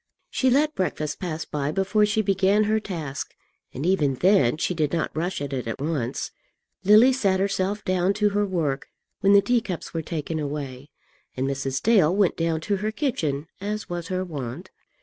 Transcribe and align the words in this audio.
She 0.31 0.49
let 0.49 0.73
breakfast 0.73 1.19
pass 1.19 1.45
by 1.45 1.71
before 1.71 2.07
she 2.07 2.23
began 2.23 2.63
her 2.63 2.79
task, 2.79 3.35
and 3.71 3.85
even 3.85 4.15
then 4.15 4.57
she 4.57 4.73
did 4.73 4.91
not 4.91 5.15
rush 5.15 5.39
at 5.43 5.53
it 5.53 5.67
at 5.67 5.79
once. 5.79 6.31
Lily 6.83 7.13
sat 7.13 7.39
herself 7.39 7.85
down 7.85 8.13
to 8.15 8.29
her 8.29 8.43
work 8.47 8.87
when 9.19 9.33
the 9.33 9.43
teacups 9.43 9.93
were 9.93 10.01
taken 10.01 10.39
away, 10.39 10.89
and 11.37 11.47
Mrs. 11.47 11.83
Dale 11.83 12.15
went 12.15 12.35
down 12.35 12.61
to 12.61 12.77
her 12.77 12.89
kitchen 12.91 13.45
as 13.59 13.89
was 13.91 14.07
her 14.07 14.23
wont. 14.25 14.71